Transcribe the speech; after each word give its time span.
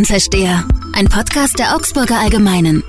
Bayern-Versteher, 0.00 0.64
ein 0.94 1.08
Podcast 1.08 1.58
der 1.58 1.76
Augsburger 1.76 2.18
Allgemeinen. 2.18 2.82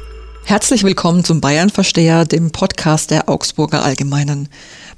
Herzlich 0.46 0.86
willkommen 0.86 1.26
zum 1.26 1.42
Bayern-Versteher, 1.42 2.24
dem 2.24 2.52
Podcast 2.52 3.12
der 3.12 3.28
Augsburger 3.28 3.84
Allgemeinen. 3.84 4.48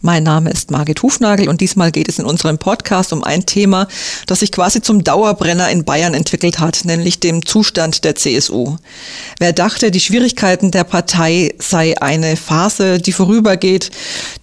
Mein 0.05 0.23
Name 0.23 0.49
ist 0.49 0.69
Margit 0.69 1.01
Hufnagel 1.01 1.47
und 1.47 1.61
diesmal 1.61 1.89
geht 1.89 2.09
es 2.09 2.19
in 2.19 2.25
unserem 2.25 2.57
Podcast 2.57 3.13
um 3.13 3.23
ein 3.23 3.45
Thema, 3.45 3.87
das 4.27 4.41
sich 4.41 4.51
quasi 4.51 4.81
zum 4.81 5.01
Dauerbrenner 5.01 5.69
in 5.69 5.85
Bayern 5.85 6.13
entwickelt 6.13 6.59
hat, 6.59 6.83
nämlich 6.83 7.21
dem 7.21 7.45
Zustand 7.45 8.03
der 8.03 8.15
CSU. 8.15 8.75
Wer 9.39 9.53
dachte, 9.53 9.91
die 9.91 10.01
Schwierigkeiten 10.01 10.71
der 10.71 10.83
Partei 10.83 11.55
sei 11.57 11.97
eine 12.01 12.35
Phase, 12.35 12.97
die 12.99 13.13
vorübergeht, 13.13 13.91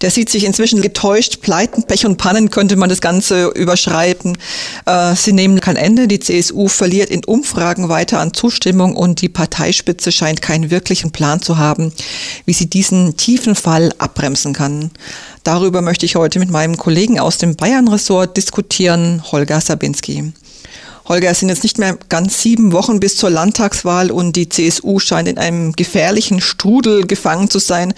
der 0.01 0.09
sieht 0.09 0.31
sich 0.31 0.45
inzwischen 0.45 0.81
getäuscht. 0.81 1.41
Pleiten, 1.41 1.83
Pech 1.83 2.07
und 2.07 2.17
Pannen 2.17 2.49
könnte 2.49 2.75
man 2.75 2.89
das 2.89 2.99
Ganze 2.99 3.49
überschreiten. 3.49 4.39
Äh, 4.87 5.13
sie 5.13 5.31
nehmen 5.31 5.59
kein 5.59 5.75
Ende. 5.75 6.07
Die 6.07 6.19
CSU 6.19 6.69
verliert 6.69 7.11
in 7.11 7.23
Umfragen 7.23 7.87
weiter 7.87 8.19
an 8.19 8.33
Zustimmung 8.33 8.95
und 8.95 9.21
die 9.21 9.29
Parteispitze 9.29 10.11
scheint 10.11 10.41
keinen 10.41 10.71
wirklichen 10.71 11.11
Plan 11.11 11.39
zu 11.39 11.59
haben, 11.59 11.93
wie 12.45 12.53
sie 12.53 12.67
diesen 12.67 13.15
tiefen 13.15 13.53
Fall 13.53 13.93
abbremsen 13.99 14.53
kann. 14.53 14.89
Darüber 15.43 15.81
möchte 15.81 16.05
ich 16.05 16.15
heute 16.15 16.39
mit 16.39 16.51
meinem 16.51 16.77
Kollegen 16.77 17.19
aus 17.19 17.37
dem 17.37 17.55
Bayern-Ressort 17.55 18.37
diskutieren, 18.37 19.23
Holger 19.31 19.59
Sabinski. 19.59 20.33
Holger, 21.05 21.31
es 21.31 21.39
sind 21.39 21.49
jetzt 21.49 21.63
nicht 21.63 21.79
mehr 21.79 21.97
ganz 22.09 22.41
sieben 22.41 22.71
Wochen 22.71 22.99
bis 22.99 23.17
zur 23.17 23.31
Landtagswahl 23.31 24.11
und 24.11 24.35
die 24.35 24.49
CSU 24.49 24.99
scheint 24.99 25.27
in 25.27 25.39
einem 25.39 25.73
gefährlichen 25.73 26.41
Strudel 26.41 27.07
gefangen 27.07 27.49
zu 27.49 27.59
sein. 27.59 27.93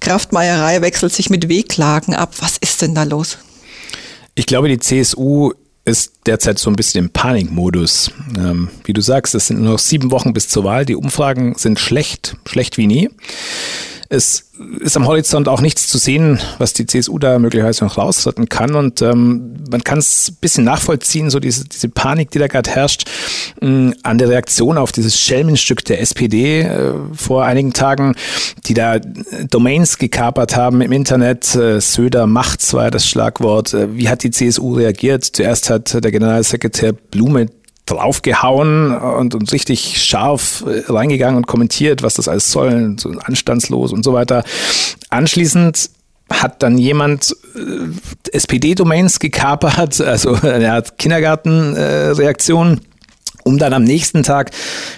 Kraftmeierei 0.00 0.82
wechselt 0.82 1.12
sich 1.12 1.30
mit 1.30 1.48
Wehklagen 1.48 2.14
ab. 2.14 2.34
Was 2.40 2.56
ist 2.58 2.82
denn 2.82 2.94
da 2.94 3.04
los? 3.04 3.38
Ich 4.34 4.46
glaube, 4.46 4.68
die 4.68 4.78
CSU 4.78 5.52
ist 5.84 6.12
derzeit 6.26 6.58
so 6.58 6.68
ein 6.68 6.76
bisschen 6.76 7.06
im 7.06 7.10
Panikmodus. 7.10 8.10
Ähm, 8.36 8.68
wie 8.84 8.92
du 8.92 9.00
sagst, 9.00 9.34
es 9.34 9.46
sind 9.46 9.60
nur 9.60 9.72
noch 9.72 9.78
sieben 9.78 10.10
Wochen 10.10 10.32
bis 10.32 10.48
zur 10.48 10.64
Wahl. 10.64 10.84
Die 10.84 10.96
Umfragen 10.96 11.54
sind 11.56 11.78
schlecht, 11.78 12.36
schlecht 12.44 12.76
wie 12.76 12.86
nie. 12.86 13.08
Es 14.10 14.52
ist 14.80 14.96
am 14.96 15.06
Horizont 15.06 15.48
auch 15.48 15.60
nichts 15.60 15.86
zu 15.86 15.98
sehen, 15.98 16.40
was 16.56 16.72
die 16.72 16.86
CSU 16.86 17.18
da 17.18 17.38
möglicherweise 17.38 17.84
noch 17.84 17.98
rausretten 17.98 18.48
kann. 18.48 18.74
Und 18.74 19.02
ähm, 19.02 19.54
man 19.70 19.84
kann 19.84 19.98
es 19.98 20.30
ein 20.30 20.36
bisschen 20.40 20.64
nachvollziehen, 20.64 21.28
so 21.28 21.40
diese, 21.40 21.66
diese 21.66 21.90
Panik, 21.90 22.30
die 22.30 22.38
da 22.38 22.46
gerade 22.46 22.70
herrscht, 22.70 23.04
mh, 23.60 23.68
mm, 23.68 23.94
an 24.04 24.16
der 24.16 24.30
Reaktion 24.30 24.78
auf 24.78 24.92
dieses 24.92 25.20
Schelmenstück 25.20 25.84
der 25.84 26.00
SPD 26.00 26.62
äh, 26.62 26.94
vor 27.14 27.44
einigen 27.44 27.74
Tagen, 27.74 28.14
die 28.64 28.72
da 28.72 28.98
Domains 28.98 29.98
gekapert 29.98 30.56
haben 30.56 30.80
im 30.80 30.92
Internet. 30.92 31.54
Äh, 31.54 31.80
Söder 31.82 32.26
macht 32.26 32.72
war 32.72 32.90
das 32.90 33.06
Schlagwort. 33.06 33.74
Äh, 33.74 33.94
wie 33.94 34.08
hat 34.08 34.22
die 34.22 34.30
CSU 34.30 34.76
reagiert? 34.76 35.24
Zuerst 35.24 35.68
hat 35.68 35.92
der 35.92 36.10
Generalsekretär 36.10 36.92
Blume 36.92 37.48
draufgehauen 37.90 38.94
und, 38.96 39.34
und 39.34 39.52
richtig 39.52 40.02
scharf 40.02 40.64
äh, 40.66 40.90
reingegangen 40.90 41.36
und 41.36 41.46
kommentiert, 41.46 42.02
was 42.02 42.14
das 42.14 42.28
alles 42.28 42.50
soll, 42.50 42.96
so 42.98 43.10
anstandslos 43.24 43.92
und 43.92 44.04
so 44.04 44.12
weiter. 44.12 44.44
Anschließend 45.10 45.90
hat 46.30 46.62
dann 46.62 46.78
jemand 46.78 47.34
äh, 47.54 48.30
SPD-Domains 48.32 49.18
gekapert, 49.18 50.00
also 50.02 50.34
er 50.34 50.72
hat 50.72 50.98
Kindergartenreaktionen. 50.98 52.78
Äh, 52.78 52.87
um 53.48 53.58
dann 53.58 53.72
am 53.72 53.82
nächsten 53.82 54.22
Tag 54.22 54.50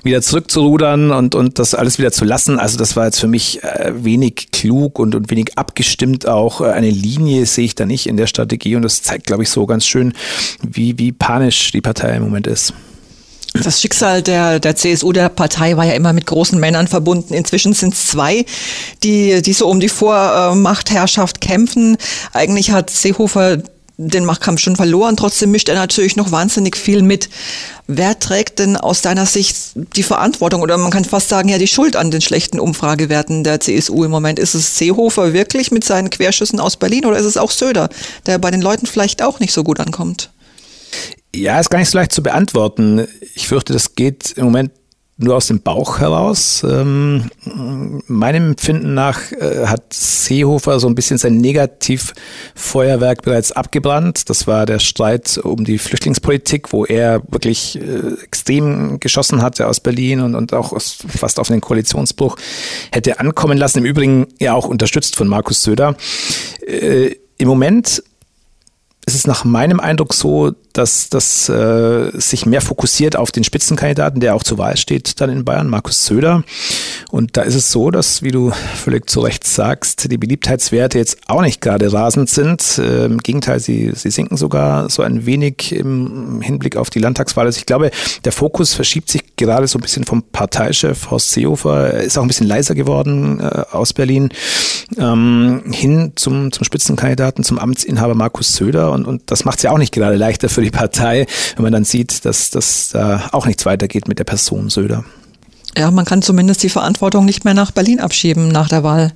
wieder 0.03 0.21
zurückzurudern 0.23 1.13
und, 1.13 1.37
und 1.37 1.61
das 1.61 1.75
alles 1.75 1.99
wieder 1.99 2.11
zu 2.11 2.25
lassen. 2.25 2.59
Also 2.59 2.77
das 2.77 2.97
war 2.97 3.07
jetzt 3.07 3.21
für 3.21 3.29
mich 3.29 3.63
äh, 3.63 3.93
wenig 3.95 4.49
klug 4.51 4.99
und, 4.99 5.15
und 5.15 5.31
wenig 5.31 5.57
abgestimmt 5.57 6.27
auch. 6.27 6.61
Äh, 6.61 6.73
eine 6.73 6.91
Linie 6.91 7.47
sehe 7.47 7.65
ich 7.65 7.77
da 7.77 7.87
nicht 7.87 8.09
in 8.09 8.17
der 8.17 8.27
Strategie 8.27 8.75
und 8.75 8.83
das 8.83 9.03
zeigt, 9.03 9.27
glaube 9.27 9.45
ich, 9.45 9.51
so 9.51 9.67
ganz 9.67 9.87
schön, 9.87 10.13
wie, 10.63 10.99
wie 10.99 11.13
panisch 11.13 11.71
die 11.71 11.81
Partei 11.81 12.17
im 12.17 12.25
Moment 12.25 12.49
ist. 12.49 12.75
Das 13.53 13.81
Schicksal 13.81 14.23
der, 14.23 14.61
der 14.61 14.77
CSU, 14.77 15.13
der 15.13 15.29
Partei, 15.29 15.77
war 15.77 15.85
ja 15.85 15.95
immer 15.95 16.13
mit 16.13 16.27
großen 16.27 16.59
Männern 16.59 16.87
verbunden. 16.87 17.35
Inzwischen 17.35 17.73
sind 17.73 17.95
es 17.95 18.07
zwei, 18.07 18.45
die, 19.03 19.43
die 19.43 19.53
so 19.53 19.69
um 19.69 19.81
die 19.81 19.89
Vormachtherrschaft 19.89 21.41
kämpfen. 21.41 21.97
Eigentlich 22.33 22.71
hat 22.71 22.91
Seehofer 22.91 23.59
den 24.09 24.25
Machtkampf 24.25 24.61
schon 24.61 24.77
verloren. 24.77 25.17
Trotzdem 25.17 25.51
mischt 25.51 25.69
er 25.69 25.75
natürlich 25.75 26.17
noch 26.17 26.33
wahnsinnig 26.33 26.77
viel 26.77 27.03
mit. 27.03 27.29
Wer 27.87 28.19
trägt 28.19 28.59
denn 28.59 28.77
aus 28.77 29.03
deiner 29.03 29.27
Sicht 29.27 29.57
die 29.75 30.03
Verantwortung 30.03 30.63
oder 30.63 30.79
man 30.79 30.91
kann 30.91 31.05
fast 31.05 31.29
sagen 31.29 31.49
ja 31.49 31.59
die 31.59 31.67
Schuld 31.67 31.97
an 31.97 32.11
den 32.11 32.21
schlechten 32.21 32.59
Umfragewerten 32.59 33.45
der 33.45 33.61
CSU 33.61 34.05
im 34.05 34.11
Moment? 34.11 34.39
Ist 34.39 34.55
es 34.55 34.79
Seehofer 34.79 35.33
wirklich 35.33 35.71
mit 35.71 35.85
seinen 35.85 36.09
Querschüssen 36.09 36.61
aus 36.61 36.77
Berlin 36.77 37.05
oder 37.05 37.19
ist 37.19 37.27
es 37.27 37.37
auch 37.37 37.51
Söder, 37.51 37.91
der 38.27 38.39
bei 38.39 38.51
den 38.51 38.63
Leuten 38.63 38.87
vielleicht 38.87 39.23
auch 39.23 39.39
nicht 39.39 39.53
so 39.53 39.65
gut 39.65 39.81
ankommt? 39.81 40.31
Ja, 41.35 41.61
ist 41.61 41.71
gar 41.71 41.79
nicht 41.79 41.91
so 41.91 41.99
leicht 41.99 42.13
zu 42.13 42.23
beantworten. 42.23 43.07
Ich 43.35 43.49
fürchte, 43.49 43.73
das 43.73 43.95
geht 43.95 44.33
im 44.33 44.45
Moment 44.45 44.73
nur 45.23 45.37
aus 45.37 45.47
dem 45.47 45.61
Bauch 45.61 45.99
heraus. 45.99 46.65
Ähm, 46.69 47.31
meinem 48.07 48.51
Empfinden 48.51 48.95
nach 48.95 49.33
äh, 49.33 49.67
hat 49.67 49.93
Seehofer 49.93 50.81
so 50.81 50.89
ein 50.89 50.95
bisschen 50.95 51.19
sein 51.19 51.37
Negativfeuerwerk 51.39 53.23
bereits 53.23 53.53
abgebrannt. 53.53 54.31
Das 54.31 54.47
war 54.47 54.67
der 54.67 54.79
Streit 54.79 55.39
um 55.39 55.65
die 55.65 55.79
Flüchtlingspolitik, 55.79 56.73
wo 56.73 56.85
er 56.85 57.23
wirklich 57.29 57.79
äh, 57.79 58.23
extrem 58.23 58.99
geschossen 59.01 59.43
hatte 59.43 59.69
aus 59.69 59.81
Berlin 59.81 60.21
und, 60.21 60.35
und 60.35 60.55
auch 60.55 60.73
aus, 60.73 60.99
fast 61.07 61.39
auf 61.39 61.51
einen 61.51 61.61
Koalitionsbruch 61.61 62.37
hätte 62.93 63.21
ankommen 63.21 63.59
lassen. 63.59 63.79
Im 63.79 63.85
Übrigen 63.85 64.27
ja 64.39 64.55
auch 64.55 64.67
unterstützt 64.67 65.17
von 65.17 65.29
Markus 65.29 65.63
Söder. 65.63 65.97
Äh, 66.67 67.17
Im 67.39 67.49
Moment 67.49 68.03
ist 69.07 69.15
es 69.15 69.27
nach 69.27 69.45
meinem 69.45 69.81
Eindruck 69.81 70.15
so, 70.15 70.53
dass 70.73 71.09
das 71.09 71.49
äh, 71.49 72.11
sich 72.15 72.47
mehr 72.47 72.61
fokussiert 72.61 73.17
auf 73.17 73.31
den 73.31 73.45
Spitzenkandidaten, 73.45 74.21
der 74.21 74.35
auch 74.35 74.43
zur 74.43 74.59
Wahl 74.59 74.77
steht, 74.77 75.21
dann 75.21 75.31
in 75.31 75.45
Bayern, 75.45 75.69
Markus 75.69 76.05
Söder. 76.07 76.45
Und 77.11 77.37
da 77.37 77.43
ist 77.43 77.55
es 77.55 77.73
so, 77.73 77.91
dass, 77.91 78.23
wie 78.23 78.31
du 78.31 78.53
völlig 78.77 79.09
zu 79.09 79.21
Recht 79.21 79.47
sagst, 79.47 80.11
die 80.11 80.19
Beliebtheitswerte 80.19 80.99
jetzt 80.99 81.19
auch 81.27 81.43
nicht 81.43 81.61
gerade 81.61 81.93
rasend 81.93 82.31
sind. 82.31 82.79
Äh, 82.79 83.07
Im 83.07 83.19
Gegenteil, 83.19 83.61
sie, 83.61 83.93
sie 83.95 84.11
sinken 84.11 84.37
sogar 84.37 84.89
so 84.91 85.03
ein 85.03 85.27
wenig 85.27 85.73
im 85.73 86.41
Hinblick 86.41 86.77
auf 86.77 86.91
die 86.91 86.99
Landtagswahl. 86.99 87.47
Also 87.47 87.59
ich 87.59 87.67
glaube, 87.67 87.91
der 88.25 88.33
Fokus 88.33 88.75
verschiebt 88.75 89.11
sich 89.11 89.37
gerade 89.37 89.67
so 89.67 89.79
ein 89.79 89.83
bisschen 89.83 90.05
vom 90.05 90.23
Parteichef 90.23 91.11
Horst 91.11 91.33
Seehofer, 91.33 91.95
er 91.95 92.03
ist 92.03 92.19
auch 92.19 92.23
ein 92.23 92.29
bisschen 92.29 92.47
leiser 92.47 92.75
geworden 92.75 93.41
äh, 93.41 93.65
aus 93.73 93.93
Berlin, 93.93 94.31
ähm, 94.99 95.63
hin 95.71 96.13
zum, 96.17 96.53
zum 96.53 96.65
Spitzenkandidaten, 96.65 97.45
zum 97.45 97.59
Amtsinhaber 97.59 98.15
Markus 98.15 98.55
Söder. 98.55 98.93
Und, 98.93 99.07
und 99.07 99.23
das 99.31 99.45
macht 99.45 99.59
es 99.59 99.63
ja 99.65 99.71
auch 99.71 99.79
nicht 99.79 99.93
gerade 99.93 100.17
leichter 100.17 100.49
für 100.49 100.60
die 100.63 100.71
Partei, 100.71 101.27
wenn 101.57 101.63
man 101.63 101.73
dann 101.73 101.85
sieht, 101.85 102.25
dass, 102.25 102.51
dass 102.51 102.91
da 102.91 103.29
auch 103.33 103.47
nichts 103.47 103.67
weitergeht 103.67 104.09
mit 104.09 104.19
der 104.19 104.25
Person 104.25 104.71
Söder. 104.71 105.05
Ja, 105.77 105.91
man 105.91 106.05
kann 106.05 106.23
zumindest 106.23 106.63
die 106.63 106.69
Verantwortung 106.69 107.25
nicht 107.25 107.45
mehr 107.45 107.55
nach 107.55 107.71
Berlin 107.71 108.01
abschieben 108.01 108.49
nach 108.49 108.69
der 108.69 108.83
Wahl. 108.83 109.13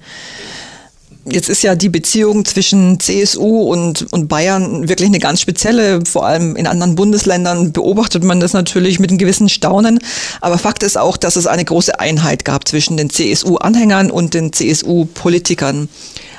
Jetzt 1.27 1.49
ist 1.49 1.62
ja 1.62 1.75
die 1.75 1.88
Beziehung 1.88 2.44
zwischen 2.44 3.00
CSU 3.00 3.62
und, 3.62 4.12
und 4.12 4.28
Bayern 4.28 4.88
wirklich 4.91 5.09
eine 5.09 5.21
ganz 5.21 5.41
spezielle. 5.41 6.05
Vor 6.05 6.27
allem 6.27 6.55
in 6.55 6.66
anderen 6.66 6.97
Bundesländern 6.97 7.72
beobachtet 7.72 8.22
man 8.25 8.41
das 8.41 8.53
natürlich 8.53 9.00
mit 9.00 9.09
einem 9.09 9.19
gewissen 9.19 9.49
Staunen. 9.49 10.00
Aber 10.43 10.59
Fakt 10.59 10.82
ist 10.82 10.99
auch, 10.99 11.16
dass 11.16 11.37
es 11.37 11.47
eine 11.47 11.65
große 11.65 11.99
Einheit 11.99 12.44
gab 12.44 12.69
zwischen 12.69 12.99
den 12.99 13.09
CSU-Anhängern 13.09 14.11
und 14.11 14.34
den 14.34 14.53
CSU-Politikern. 14.53 15.88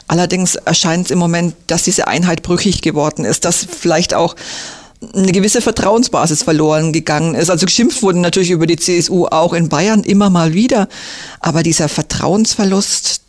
Allerdings 0.08 0.54
erscheint 0.54 1.06
es 1.06 1.12
im 1.12 1.18
Moment, 1.18 1.56
dass 1.66 1.82
diese 1.82 2.08
Einheit 2.08 2.44
brüchig 2.44 2.84
geworden 2.84 3.26
ist, 3.26 3.44
dass 3.44 3.66
vielleicht 3.66 4.14
auch 4.14 4.36
eine 5.14 5.32
gewisse 5.32 5.62
Vertrauensbasis 5.62 6.44
verloren 6.44 6.94
gegangen 6.94 7.36
ist. 7.36 7.50
Also 7.50 7.66
geschimpft 7.66 8.02
wurden 8.02 8.22
natürlich 8.22 8.52
über 8.52 8.68
die 8.68 8.78
CSU 8.78 9.26
auch 9.26 9.54
in 9.54 9.70
Bayern 9.70 10.04
immer 10.04 10.30
mal 10.30 10.54
wieder. 10.54 10.88
Aber 11.40 11.64
dieser 11.64 11.90
Vertrauensverlust 11.90 13.22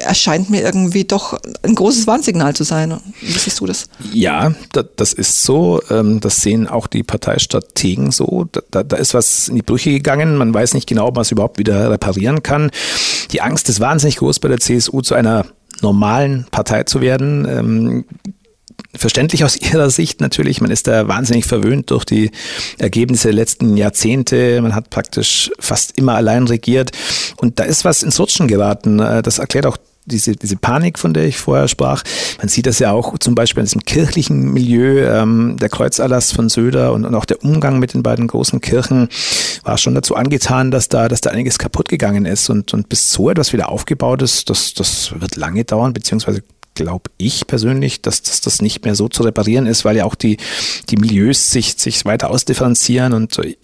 erscheint 0.00 0.50
mir 0.50 0.62
irgendwie 0.62 1.04
doch 1.04 1.38
ein 1.62 1.74
großes 1.74 2.06
Warnsignal 2.06 2.54
zu 2.54 2.64
sein. 2.64 2.98
Wie 3.20 3.32
siehst 3.32 3.60
du 3.60 3.66
das? 3.66 3.86
Ja, 4.12 4.54
das 4.96 5.12
ist 5.12 5.42
so. 5.42 5.80
Ähm, 5.90 6.20
das 6.20 6.36
sehen 6.36 6.66
auch 6.66 6.86
die 6.86 7.02
Parteistrategen 7.02 8.10
so. 8.10 8.46
Da, 8.70 8.82
da 8.82 8.96
ist 8.96 9.14
was 9.14 9.48
in 9.48 9.56
die 9.56 9.62
Brüche 9.62 9.90
gegangen. 9.90 10.36
Man 10.36 10.52
weiß 10.52 10.74
nicht 10.74 10.88
genau, 10.88 11.08
ob 11.08 11.16
man 11.16 11.22
es 11.22 11.30
überhaupt 11.30 11.58
wieder 11.58 11.90
reparieren 11.90 12.42
kann. 12.42 12.70
Die 13.30 13.40
Angst 13.40 13.68
ist 13.68 13.80
wahnsinnig 13.80 14.16
groß 14.16 14.40
bei 14.40 14.48
der 14.48 14.58
CSU 14.58 15.00
zu 15.00 15.14
einer 15.14 15.46
normalen 15.80 16.46
Partei 16.50 16.84
zu 16.84 17.00
werden. 17.00 18.04
Verständlich 18.94 19.44
aus 19.44 19.56
ihrer 19.72 19.90
Sicht 19.90 20.20
natürlich. 20.20 20.60
Man 20.60 20.70
ist 20.70 20.86
da 20.86 21.08
wahnsinnig 21.08 21.44
verwöhnt 21.44 21.90
durch 21.90 22.04
die 22.04 22.30
Ergebnisse 22.78 23.28
der 23.28 23.34
letzten 23.34 23.76
Jahrzehnte. 23.76 24.60
Man 24.62 24.74
hat 24.74 24.90
praktisch 24.90 25.50
fast 25.58 25.98
immer 25.98 26.14
allein 26.14 26.46
regiert. 26.46 26.92
Und 27.36 27.58
da 27.58 27.64
ist 27.64 27.84
was 27.84 28.02
ins 28.02 28.18
Rutschen 28.20 28.48
geraten. 28.48 29.00
Äh, 29.00 29.22
das 29.22 29.38
erklärt 29.38 29.66
auch 29.66 29.76
diese, 30.06 30.36
diese 30.36 30.56
Panik, 30.56 30.98
von 30.98 31.14
der 31.14 31.24
ich 31.24 31.38
vorher 31.38 31.68
sprach. 31.68 32.02
Man 32.38 32.48
sieht 32.48 32.66
das 32.66 32.78
ja 32.78 32.92
auch 32.92 33.18
zum 33.18 33.34
Beispiel 33.34 33.60
in 33.60 33.66
diesem 33.66 33.84
kirchlichen 33.84 34.52
Milieu, 34.52 35.06
ähm, 35.06 35.56
der 35.58 35.68
Kreuzerlass 35.68 36.32
von 36.32 36.48
Söder 36.48 36.92
und, 36.92 37.04
und 37.04 37.14
auch 37.14 37.24
der 37.24 37.42
Umgang 37.42 37.78
mit 37.78 37.94
den 37.94 38.02
beiden 38.02 38.26
großen 38.26 38.60
Kirchen 38.60 39.08
war 39.62 39.78
schon 39.78 39.94
dazu 39.94 40.14
angetan, 40.14 40.70
dass 40.70 40.88
da, 40.88 41.08
dass 41.08 41.22
da 41.22 41.30
einiges 41.30 41.58
kaputt 41.58 41.88
gegangen 41.88 42.26
ist 42.26 42.50
und, 42.50 42.74
und 42.74 42.88
bis 42.88 43.12
so 43.12 43.30
etwas 43.30 43.52
wieder 43.52 43.70
aufgebaut 43.70 44.20
ist, 44.22 44.50
das, 44.50 44.74
das 44.74 45.12
wird 45.18 45.36
lange 45.36 45.64
dauern, 45.64 45.94
beziehungsweise 45.94 46.42
glaube 46.74 47.10
ich 47.18 47.46
persönlich, 47.46 48.02
dass, 48.02 48.22
dass 48.22 48.40
das 48.40 48.60
nicht 48.60 48.84
mehr 48.84 48.94
so 48.94 49.08
zu 49.08 49.22
reparieren 49.22 49.66
ist, 49.66 49.84
weil 49.84 49.96
ja 49.96 50.04
auch 50.04 50.14
die, 50.14 50.38
die 50.90 50.96
Milieus 50.96 51.50
sich, 51.50 51.74
sich 51.76 52.04
weiter 52.04 52.30
ausdifferenzieren. 52.30 53.12
Und 53.12 53.38
äh, 53.38 53.56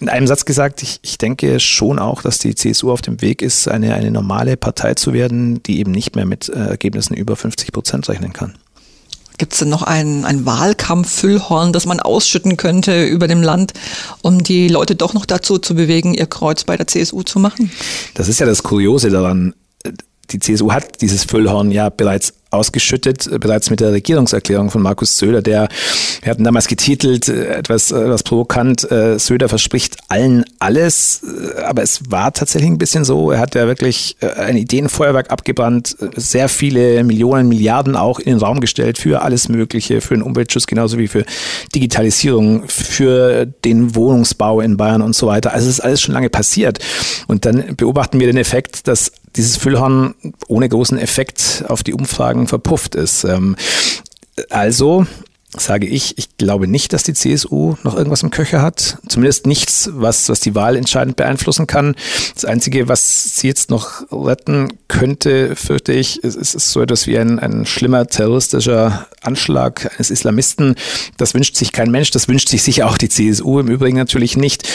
in 0.00 0.08
einem 0.08 0.26
Satz 0.26 0.44
gesagt, 0.44 0.82
ich, 0.82 1.00
ich 1.02 1.18
denke 1.18 1.60
schon 1.60 1.98
auch, 1.98 2.22
dass 2.22 2.38
die 2.38 2.54
CSU 2.54 2.90
auf 2.90 3.02
dem 3.02 3.20
Weg 3.20 3.42
ist, 3.42 3.68
eine, 3.68 3.94
eine 3.94 4.10
normale 4.10 4.56
Partei 4.56 4.94
zu 4.94 5.12
werden, 5.12 5.62
die 5.62 5.78
eben 5.78 5.90
nicht 5.90 6.16
mehr 6.16 6.26
mit 6.26 6.48
äh, 6.48 6.52
Ergebnissen 6.52 7.14
über 7.14 7.36
50 7.36 7.72
Prozent 7.72 8.08
rechnen 8.08 8.32
kann. 8.32 8.54
Gibt 9.36 9.52
es 9.52 9.58
denn 9.58 9.68
noch 9.68 9.82
ein, 9.82 10.24
ein 10.24 10.46
Wahlkampf-Füllhorn, 10.46 11.72
das 11.72 11.86
man 11.86 11.98
ausschütten 11.98 12.56
könnte 12.56 13.04
über 13.04 13.26
dem 13.26 13.42
Land, 13.42 13.72
um 14.22 14.44
die 14.44 14.68
Leute 14.68 14.94
doch 14.94 15.12
noch 15.12 15.26
dazu 15.26 15.58
zu 15.58 15.74
bewegen, 15.74 16.14
ihr 16.14 16.26
Kreuz 16.26 16.62
bei 16.62 16.76
der 16.76 16.86
CSU 16.86 17.22
zu 17.22 17.40
machen? 17.40 17.72
Das 18.14 18.28
ist 18.28 18.38
ja 18.38 18.46
das 18.46 18.62
Kuriose 18.62 19.10
daran. 19.10 19.54
Die 20.30 20.38
CSU 20.38 20.72
hat 20.72 21.00
dieses 21.00 21.24
Füllhorn 21.24 21.72
ja 21.72 21.90
bereits 21.90 22.34
ausgeschüttet, 22.54 23.26
äh, 23.26 23.38
bereits 23.38 23.70
mit 23.70 23.80
der 23.80 23.92
Regierungserklärung 23.92 24.70
von 24.70 24.82
Markus 24.82 25.18
Söder, 25.18 25.42
der, 25.42 25.68
wir 26.22 26.30
hatten 26.30 26.44
damals 26.44 26.68
getitelt, 26.68 27.28
äh, 27.28 27.46
etwas, 27.46 27.90
äh, 27.90 27.96
etwas 27.96 28.22
provokant, 28.22 28.86
Söder 29.16 29.48
verspricht 29.48 29.96
allen 30.08 30.44
alles, 30.58 31.22
aber 31.64 31.82
es 31.82 32.10
war 32.10 32.32
tatsächlich 32.32 32.70
ein 32.70 32.78
bisschen 32.78 33.04
so, 33.04 33.30
er 33.30 33.40
hat 33.40 33.54
ja 33.54 33.66
wirklich 33.66 34.16
ein 34.36 34.56
Ideenfeuerwerk 34.56 35.30
abgebrannt, 35.30 35.96
sehr 36.16 36.48
viele 36.48 37.02
Millionen, 37.04 37.48
Milliarden 37.48 37.96
auch 37.96 38.18
in 38.18 38.26
den 38.32 38.38
Raum 38.38 38.60
gestellt 38.60 38.98
für 38.98 39.22
alles 39.22 39.48
Mögliche, 39.48 40.00
für 40.00 40.14
den 40.14 40.22
Umweltschutz 40.22 40.66
genauso 40.66 40.98
wie 40.98 41.08
für 41.08 41.24
Digitalisierung, 41.74 42.68
für 42.68 43.46
den 43.46 43.94
Wohnungsbau 43.94 44.60
in 44.60 44.76
Bayern 44.76 45.02
und 45.02 45.14
so 45.14 45.26
weiter. 45.26 45.52
Also 45.52 45.68
es 45.68 45.78
ist 45.78 45.80
alles 45.80 46.00
schon 46.00 46.14
lange 46.14 46.30
passiert. 46.30 46.78
Und 47.26 47.44
dann 47.44 47.76
beobachten 47.76 48.20
wir 48.20 48.26
den 48.26 48.36
Effekt, 48.36 48.86
dass 48.88 49.12
dieses 49.36 49.56
Füllhorn 49.56 50.14
ohne 50.48 50.68
großen 50.68 50.98
Effekt 50.98 51.64
auf 51.68 51.82
die 51.82 51.94
Umfragen 51.94 52.46
verpufft 52.46 52.94
ist. 52.94 53.24
Ähm, 53.24 53.56
also 54.50 55.06
sage 55.56 55.86
ich, 55.86 56.18
ich 56.18 56.36
glaube 56.36 56.66
nicht, 56.66 56.92
dass 56.92 57.04
die 57.04 57.14
CSU 57.14 57.76
noch 57.82 57.96
irgendwas 57.96 58.22
im 58.22 58.30
Köcher 58.30 58.62
hat. 58.62 58.98
Zumindest 59.08 59.46
nichts, 59.46 59.90
was, 59.92 60.28
was 60.28 60.40
die 60.40 60.54
Wahl 60.54 60.76
entscheidend 60.76 61.16
beeinflussen 61.16 61.66
kann. 61.66 61.94
Das 62.34 62.44
Einzige, 62.44 62.88
was 62.88 63.36
sie 63.36 63.46
jetzt 63.46 63.70
noch 63.70 64.02
retten 64.10 64.72
könnte, 64.88 65.56
fürchte 65.56 65.92
ich, 65.92 66.22
ist, 66.22 66.36
ist 66.36 66.70
so 66.70 66.80
etwas 66.80 67.06
wie 67.06 67.18
ein, 67.18 67.38
ein 67.38 67.66
schlimmer 67.66 68.06
terroristischer 68.06 69.06
Anschlag 69.22 69.90
eines 69.94 70.10
Islamisten. 70.10 70.74
Das 71.16 71.34
wünscht 71.34 71.56
sich 71.56 71.72
kein 71.72 71.90
Mensch, 71.90 72.10
das 72.10 72.28
wünscht 72.28 72.48
sich 72.48 72.62
sicher 72.62 72.88
auch 72.88 72.98
die 72.98 73.08
CSU 73.08 73.60
im 73.60 73.68
Übrigen 73.68 73.96
natürlich 73.96 74.36
nicht. 74.36 74.68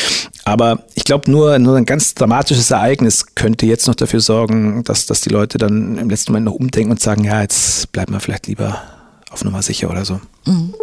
Aber 0.45 0.83
ich 0.95 1.03
glaube, 1.03 1.29
nur, 1.29 1.59
nur 1.59 1.77
ein 1.77 1.85
ganz 1.85 2.15
dramatisches 2.15 2.71
Ereignis 2.71 3.35
könnte 3.35 3.65
jetzt 3.65 3.87
noch 3.87 3.95
dafür 3.95 4.21
sorgen, 4.21 4.83
dass, 4.83 5.05
dass 5.05 5.21
die 5.21 5.29
Leute 5.29 5.57
dann 5.57 5.97
im 5.97 6.09
letzten 6.09 6.31
Moment 6.31 6.45
noch 6.45 6.53
umdenken 6.53 6.91
und 6.91 6.99
sagen, 6.99 7.23
ja, 7.23 7.41
jetzt 7.41 7.91
bleiben 7.91 8.13
wir 8.13 8.19
vielleicht 8.19 8.47
lieber 8.47 8.98
auf 9.29 9.43
Nummer 9.43 9.61
sicher 9.61 9.89
oder 9.89 10.05
so. 10.05 10.19
Mhm. 10.45 10.73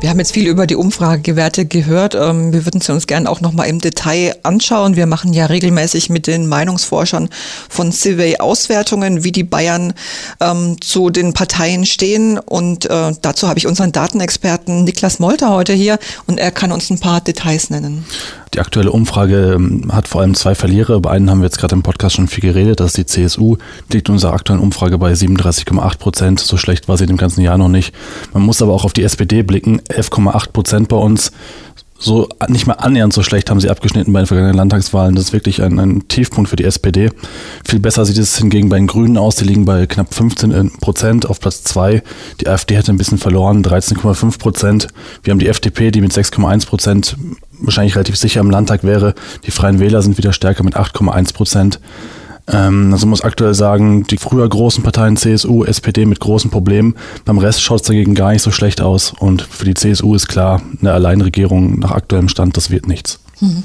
Wir 0.00 0.10
haben 0.10 0.18
jetzt 0.18 0.32
viel 0.32 0.46
über 0.46 0.66
die 0.66 0.76
Umfragewerte 0.76 1.64
gehört. 1.64 2.14
Ähm, 2.14 2.52
wir 2.52 2.66
würden 2.66 2.80
sie 2.80 2.92
uns 2.92 3.06
gerne 3.06 3.30
auch 3.30 3.40
nochmal 3.40 3.68
im 3.68 3.80
Detail 3.80 4.36
anschauen. 4.42 4.94
Wir 4.94 5.06
machen 5.06 5.32
ja 5.32 5.46
regelmäßig 5.46 6.10
mit 6.10 6.26
den 6.26 6.46
Meinungsforschern 6.46 7.30
von 7.68 7.92
Survey 7.92 8.36
Auswertungen, 8.38 9.24
wie 9.24 9.32
die 9.32 9.42
Bayern 9.42 9.94
ähm, 10.40 10.76
zu 10.80 11.10
den 11.10 11.32
Parteien 11.32 11.86
stehen. 11.86 12.38
Und 12.38 12.84
äh, 12.84 13.14
dazu 13.20 13.48
habe 13.48 13.58
ich 13.58 13.66
unseren 13.66 13.90
Datenexperten 13.90 14.84
Niklas 14.84 15.18
Molter 15.18 15.50
heute 15.50 15.72
hier 15.72 15.98
und 16.26 16.38
er 16.38 16.50
kann 16.50 16.72
uns 16.72 16.90
ein 16.90 17.00
paar 17.00 17.22
Details 17.22 17.70
nennen. 17.70 18.04
Die 18.54 18.60
aktuelle 18.60 18.92
Umfrage 18.92 19.54
ähm, 19.54 19.90
hat 19.92 20.08
vor 20.08 20.20
allem 20.20 20.34
zwei 20.34 20.54
Verlierer. 20.54 20.94
Über 20.94 21.10
einen 21.10 21.30
haben 21.30 21.40
wir 21.40 21.46
jetzt 21.46 21.58
gerade 21.58 21.74
im 21.74 21.82
Podcast 21.82 22.16
schon 22.16 22.28
viel 22.28 22.42
geredet. 22.42 22.80
Das 22.80 22.88
ist 22.88 22.96
die 22.96 23.06
CSU. 23.06 23.56
Die 23.90 23.96
liegt 23.96 24.08
in 24.08 24.14
unserer 24.14 24.32
aktuellen 24.32 24.62
Umfrage 24.62 24.98
bei 24.98 25.12
37,8 25.12 25.98
Prozent. 25.98 26.40
So 26.40 26.56
schlecht 26.56 26.88
war 26.88 26.96
sie 26.96 27.04
im 27.04 27.16
ganzen 27.16 27.42
Jahr 27.42 27.58
noch 27.58 27.68
nicht. 27.68 27.94
Man 28.32 28.42
muss 28.42 28.62
aber 28.62 28.72
auch 28.72 28.84
auf 28.84 28.92
die 28.92 29.02
SPD 29.02 29.42
blicken. 29.42 29.80
11,8 29.80 30.52
Prozent 30.52 30.88
bei 30.88 30.96
uns 30.96 31.32
so 31.98 32.28
nicht 32.48 32.66
mal 32.66 32.74
annähernd 32.74 33.12
so 33.12 33.22
schlecht 33.22 33.50
haben 33.50 33.60
sie 33.60 33.70
abgeschnitten 33.70 34.12
bei 34.12 34.20
den 34.20 34.26
vergangenen 34.26 34.56
Landtagswahlen. 34.56 35.14
Das 35.14 35.26
ist 35.26 35.32
wirklich 35.32 35.62
ein, 35.62 35.78
ein, 35.78 36.08
Tiefpunkt 36.08 36.50
für 36.50 36.56
die 36.56 36.64
SPD. 36.64 37.10
Viel 37.64 37.80
besser 37.80 38.04
sieht 38.04 38.18
es 38.18 38.36
hingegen 38.36 38.68
bei 38.68 38.76
den 38.76 38.86
Grünen 38.86 39.16
aus. 39.16 39.36
Die 39.36 39.44
liegen 39.44 39.64
bei 39.64 39.86
knapp 39.86 40.14
15 40.14 40.50
äh, 40.50 40.64
Prozent 40.80 41.26
auf 41.26 41.40
Platz 41.40 41.64
2. 41.64 42.02
Die 42.40 42.48
AfD 42.48 42.76
hätte 42.76 42.92
ein 42.92 42.98
bisschen 42.98 43.18
verloren, 43.18 43.64
13,5 43.64 44.38
Prozent. 44.38 44.88
Wir 45.22 45.30
haben 45.30 45.38
die 45.38 45.48
FDP, 45.48 45.90
die 45.90 46.00
mit 46.00 46.12
6,1 46.12 46.66
Prozent 46.66 47.16
wahrscheinlich 47.58 47.94
relativ 47.94 48.16
sicher 48.16 48.40
im 48.40 48.50
Landtag 48.50 48.84
wäre. 48.84 49.14
Die 49.46 49.50
Freien 49.50 49.78
Wähler 49.78 50.02
sind 50.02 50.18
wieder 50.18 50.32
stärker 50.32 50.62
mit 50.62 50.76
8,1 50.76 51.34
Prozent. 51.34 51.80
Ähm, 52.48 52.92
also 52.92 53.06
muss 53.06 53.22
aktuell 53.22 53.54
sagen, 53.54 54.04
die 54.04 54.18
früher 54.18 54.48
großen 54.48 54.82
Parteien 54.82 55.16
CSU, 55.16 55.64
SPD 55.64 56.06
mit 56.06 56.20
großen 56.20 56.50
Problemen. 56.50 56.94
Beim 57.24 57.38
Rest 57.38 57.62
schaut 57.62 57.80
es 57.80 57.86
dagegen 57.86 58.14
gar 58.14 58.32
nicht 58.32 58.42
so 58.42 58.50
schlecht 58.50 58.80
aus. 58.80 59.12
Und 59.18 59.42
für 59.42 59.64
die 59.64 59.74
CSU 59.74 60.14
ist 60.14 60.28
klar, 60.28 60.62
eine 60.80 60.92
Alleinregierung 60.92 61.78
nach 61.78 61.90
aktuellem 61.90 62.28
Stand, 62.28 62.56
das 62.56 62.70
wird 62.70 62.86
nichts. 62.86 63.18
Mhm. 63.40 63.62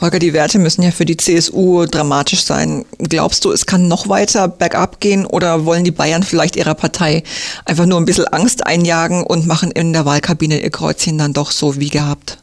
Holger, 0.00 0.18
die 0.18 0.32
Werte 0.32 0.58
müssen 0.58 0.82
ja 0.82 0.90
für 0.90 1.04
die 1.04 1.18
CSU 1.18 1.84
dramatisch 1.84 2.42
sein. 2.42 2.86
Glaubst 2.98 3.44
du, 3.44 3.52
es 3.52 3.66
kann 3.66 3.86
noch 3.86 4.08
weiter 4.08 4.48
bergab 4.48 5.00
gehen 5.00 5.26
oder 5.26 5.66
wollen 5.66 5.84
die 5.84 5.90
Bayern 5.90 6.22
vielleicht 6.22 6.56
ihrer 6.56 6.74
Partei 6.74 7.22
einfach 7.66 7.84
nur 7.84 7.98
ein 7.98 8.06
bisschen 8.06 8.26
Angst 8.28 8.66
einjagen 8.66 9.22
und 9.22 9.46
machen 9.46 9.70
in 9.70 9.92
der 9.92 10.06
Wahlkabine 10.06 10.62
ihr 10.62 10.70
Kreuzchen 10.70 11.18
dann 11.18 11.34
doch 11.34 11.50
so 11.50 11.78
wie 11.78 11.90
gehabt? 11.90 12.38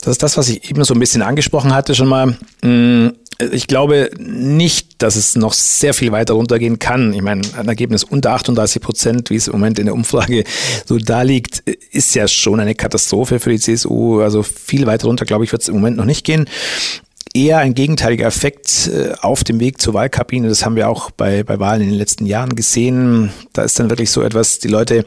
Das 0.00 0.12
ist 0.12 0.22
das, 0.22 0.36
was 0.36 0.48
ich 0.48 0.68
eben 0.70 0.82
so 0.84 0.94
ein 0.94 1.00
bisschen 1.00 1.22
angesprochen 1.22 1.72
hatte 1.72 1.94
schon 1.94 2.08
mal. 2.08 2.36
Ich 3.52 3.66
glaube 3.66 4.10
nicht, 4.18 5.02
dass 5.02 5.16
es 5.16 5.34
noch 5.34 5.52
sehr 5.52 5.92
viel 5.92 6.12
weiter 6.12 6.34
runtergehen 6.34 6.78
kann. 6.78 7.12
Ich 7.12 7.22
meine, 7.22 7.42
ein 7.56 7.68
Ergebnis 7.68 8.04
unter 8.04 8.32
38 8.32 8.80
Prozent, 8.80 9.30
wie 9.30 9.36
es 9.36 9.48
im 9.48 9.54
Moment 9.54 9.78
in 9.78 9.86
der 9.86 9.94
Umfrage 9.94 10.44
so 10.86 10.98
da 10.98 11.22
liegt, 11.22 11.60
ist 11.90 12.14
ja 12.14 12.28
schon 12.28 12.60
eine 12.60 12.74
Katastrophe 12.74 13.40
für 13.40 13.50
die 13.50 13.58
CSU. 13.58 14.20
Also 14.20 14.42
viel 14.42 14.86
weiter 14.86 15.06
runter, 15.06 15.24
glaube 15.24 15.44
ich, 15.44 15.52
wird 15.52 15.62
es 15.62 15.68
im 15.68 15.74
Moment 15.74 15.96
noch 15.96 16.04
nicht 16.04 16.24
gehen 16.24 16.46
eher 17.34 17.58
ein 17.58 17.74
gegenteiliger 17.74 18.26
Effekt 18.26 18.86
äh, 18.86 19.12
auf 19.20 19.44
dem 19.44 19.58
Weg 19.58 19.80
zur 19.80 19.92
Wahlkabine. 19.92 20.48
Das 20.48 20.64
haben 20.64 20.76
wir 20.76 20.88
auch 20.88 21.10
bei, 21.10 21.42
bei 21.42 21.58
Wahlen 21.58 21.82
in 21.82 21.88
den 21.88 21.98
letzten 21.98 22.26
Jahren 22.26 22.54
gesehen. 22.54 23.32
Da 23.52 23.62
ist 23.62 23.78
dann 23.78 23.90
wirklich 23.90 24.10
so 24.10 24.22
etwas, 24.22 24.60
die 24.60 24.68
Leute 24.68 25.04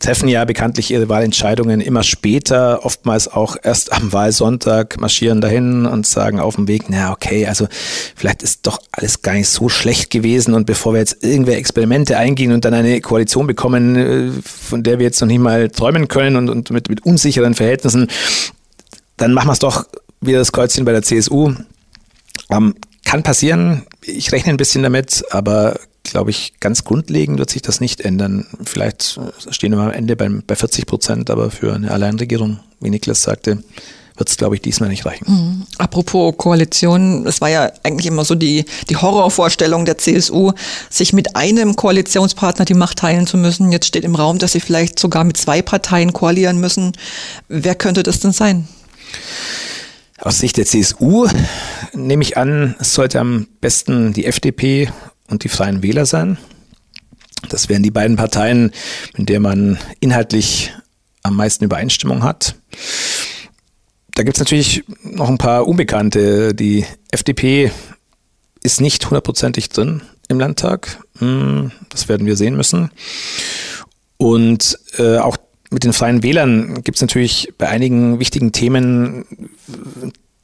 treffen 0.00 0.28
ja 0.28 0.44
bekanntlich 0.44 0.90
ihre 0.90 1.08
Wahlentscheidungen 1.08 1.80
immer 1.80 2.02
später, 2.02 2.84
oftmals 2.84 3.28
auch 3.28 3.56
erst 3.62 3.92
am 3.92 4.12
Wahlsonntag, 4.12 4.98
marschieren 4.98 5.40
dahin 5.40 5.86
und 5.86 6.06
sagen 6.06 6.40
auf 6.40 6.56
dem 6.56 6.66
Weg, 6.68 6.84
na 6.88 7.12
okay, 7.12 7.46
also 7.46 7.68
vielleicht 8.16 8.42
ist 8.42 8.66
doch 8.66 8.80
alles 8.92 9.22
gar 9.22 9.34
nicht 9.34 9.48
so 9.48 9.68
schlecht 9.68 10.10
gewesen 10.10 10.54
und 10.54 10.66
bevor 10.66 10.94
wir 10.94 11.00
jetzt 11.00 11.22
irgendwelche 11.22 11.60
Experimente 11.60 12.16
eingehen 12.16 12.52
und 12.52 12.64
dann 12.64 12.74
eine 12.74 13.00
Koalition 13.00 13.46
bekommen, 13.46 13.96
äh, 13.96 14.30
von 14.42 14.82
der 14.82 14.98
wir 14.98 15.06
jetzt 15.06 15.20
noch 15.20 15.28
nicht 15.28 15.38
mal 15.38 15.68
träumen 15.68 16.08
können 16.08 16.36
und, 16.36 16.48
und 16.48 16.70
mit, 16.70 16.88
mit 16.88 17.04
unsicheren 17.04 17.54
Verhältnissen, 17.54 18.08
dann 19.18 19.32
machen 19.34 19.48
wir 19.48 19.52
es 19.52 19.58
doch 19.58 19.86
wieder 20.20 20.38
das 20.38 20.52
Kreuzchen 20.52 20.84
bei 20.84 20.92
der 20.92 21.02
CSU. 21.02 21.54
Ähm, 22.50 22.74
kann 23.04 23.22
passieren. 23.22 23.86
Ich 24.02 24.32
rechne 24.32 24.50
ein 24.50 24.56
bisschen 24.56 24.82
damit, 24.82 25.24
aber 25.30 25.78
glaube 26.10 26.30
ich, 26.30 26.54
ganz 26.60 26.84
grundlegend 26.84 27.38
wird 27.38 27.50
sich 27.50 27.62
das 27.62 27.80
nicht 27.80 28.00
ändern. 28.00 28.46
Vielleicht 28.64 29.20
stehen 29.50 29.72
wir 29.72 29.78
am 29.78 29.90
Ende 29.92 30.16
bei, 30.16 30.28
bei 30.28 30.56
40 30.56 30.86
Prozent, 30.86 31.30
aber 31.30 31.50
für 31.50 31.74
eine 31.74 31.90
Alleinregierung, 31.90 32.60
wie 32.80 32.90
Niklas 32.90 33.22
sagte, 33.22 33.62
wird 34.20 34.28
es, 34.28 34.36
glaube 34.36 34.54
ich, 34.54 34.60
diesmal 34.60 34.90
nicht 34.90 35.06
reichen. 35.06 35.24
Mhm. 35.26 35.66
Apropos 35.78 36.34
Koalition, 36.36 37.26
es 37.26 37.40
war 37.40 37.48
ja 37.48 37.72
eigentlich 37.82 38.06
immer 38.06 38.24
so 38.24 38.34
die, 38.34 38.66
die 38.88 38.96
Horrorvorstellung 38.96 39.86
der 39.86 39.98
CSU, 39.98 40.52
sich 40.90 41.12
mit 41.12 41.34
einem 41.36 41.74
Koalitionspartner 41.74 42.66
die 42.66 42.74
Macht 42.74 42.98
teilen 42.98 43.26
zu 43.26 43.38
müssen. 43.38 43.72
Jetzt 43.72 43.86
steht 43.86 44.04
im 44.04 44.14
Raum, 44.14 44.38
dass 44.38 44.52
sie 44.52 44.60
vielleicht 44.60 44.98
sogar 44.98 45.24
mit 45.24 45.38
zwei 45.38 45.62
Parteien 45.62 46.12
koalieren 46.12 46.58
müssen. 46.58 46.92
Wer 47.48 47.74
könnte 47.74 48.02
das 48.02 48.20
denn 48.20 48.32
sein? 48.32 48.68
Aus 50.18 50.38
Sicht 50.38 50.58
der 50.58 50.66
CSU 50.66 51.26
nehme 51.94 52.22
ich 52.22 52.36
an, 52.36 52.76
es 52.78 52.92
sollte 52.92 53.20
am 53.20 53.48
besten 53.62 54.12
die 54.12 54.26
FDP 54.26 54.90
und 55.30 55.44
die 55.44 55.48
Freien 55.48 55.82
Wähler 55.82 56.06
sein. 56.06 56.36
Das 57.48 57.68
wären 57.68 57.82
die 57.82 57.90
beiden 57.90 58.16
Parteien, 58.16 58.72
mit 59.16 59.28
denen 59.28 59.42
man 59.42 59.78
inhaltlich 60.00 60.72
am 61.22 61.36
meisten 61.36 61.64
Übereinstimmung 61.64 62.22
hat. 62.22 62.56
Da 64.14 64.22
gibt 64.22 64.36
es 64.36 64.40
natürlich 64.40 64.84
noch 65.02 65.28
ein 65.28 65.38
paar 65.38 65.66
Unbekannte. 65.66 66.54
Die 66.54 66.84
FDP 67.10 67.70
ist 68.62 68.80
nicht 68.80 69.06
hundertprozentig 69.06 69.68
drin 69.70 70.02
im 70.28 70.38
Landtag. 70.38 70.98
Hm, 71.18 71.72
das 71.88 72.08
werden 72.08 72.26
wir 72.26 72.36
sehen 72.36 72.56
müssen. 72.56 72.90
Und 74.16 74.78
äh, 74.98 75.18
auch 75.18 75.38
mit 75.70 75.84
den 75.84 75.92
Freien 75.92 76.22
Wählern 76.22 76.82
gibt 76.82 76.96
es 76.96 77.02
natürlich 77.02 77.52
bei 77.56 77.68
einigen 77.68 78.18
wichtigen 78.18 78.52
Themen 78.52 79.24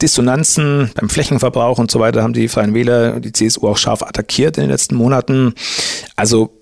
Dissonanzen 0.01 0.91
beim 0.95 1.09
Flächenverbrauch 1.09 1.79
und 1.79 1.89
so 1.89 1.99
weiter 1.99 2.21
haben 2.21 2.33
die 2.33 2.47
Freien 2.47 2.73
Wähler, 2.73 3.19
die 3.19 3.31
CSU 3.31 3.67
auch 3.67 3.77
scharf 3.77 4.03
attackiert 4.03 4.57
in 4.57 4.63
den 4.63 4.69
letzten 4.69 4.95
Monaten. 4.95 5.53
Also 6.15 6.53